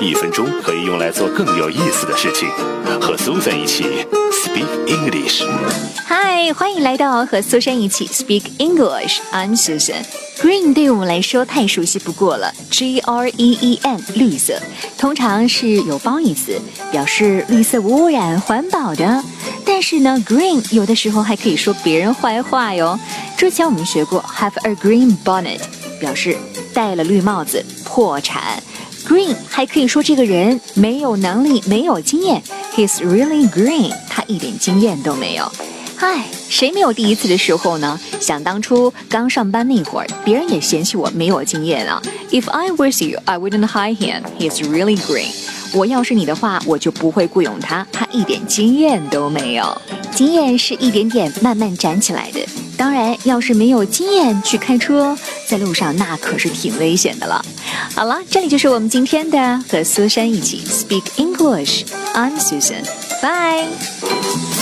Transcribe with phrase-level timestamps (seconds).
[0.00, 2.48] 一分钟可以用来做更有意思的事情。
[3.00, 3.84] 和苏珊一起
[4.32, 5.44] Speak English。
[6.06, 9.18] 嗨，欢迎来到和苏珊一起 Speak English。
[9.32, 10.04] I'm Susan。
[10.40, 14.60] Green 对我们来说太熟悉不过了，G R E E N 绿色，
[14.96, 16.60] 通常是有褒义词，
[16.92, 19.24] 表示绿色无污染、环保的。
[19.64, 22.98] 但是呢，Green 有的时候还可以说别人坏话哟。
[23.36, 25.60] 之前我们学过 Have a green bonnet，
[26.00, 26.36] 表示
[26.72, 28.62] 戴了绿帽子破产。
[29.06, 32.42] Green 还可以说这个人没有能力、没有经验
[32.74, 35.50] ，He's really green，他一点经验都没有。
[35.98, 37.98] 唉，谁没有第一次的时候呢？
[38.20, 42.00] 想当初刚上班那会儿，别人也嫌弃我没有经验啊。
[42.30, 44.22] If I was you, I wouldn't hire him.
[44.38, 45.32] He's really green.
[45.74, 49.80] 我要是你的话，我就不会雇佣他，他一点经验都没有。
[50.18, 52.40] 经验是一点点慢慢攒起来的。
[52.76, 57.40] 当然，要是没有经验去开车，在路上那可是挺危险的了。
[57.94, 61.84] 好了，这里就是我们今天的和苏珊一起 Speak English.
[62.14, 62.82] I'm Susan.
[63.22, 64.57] Bye.